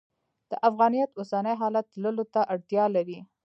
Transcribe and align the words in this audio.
د 0.49 0.53
افغانیت 0.69 1.11
اوسني 1.19 1.53
حالت 1.61 1.85
تللو 1.93 2.23
ته 2.33 2.41
اړتیا 2.53 2.85
لري. 2.95 3.19